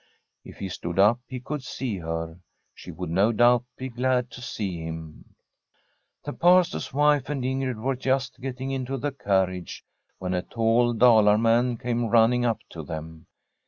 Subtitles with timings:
[0.43, 2.39] If he stood up, he could see her.
[2.73, 5.25] She would, no doubt, be glad to see Imn.
[6.23, 9.85] The Pastor's wife and Ingrid were just getting into the carnage,
[10.17, 13.27] when a tall Dalar man came running up to them.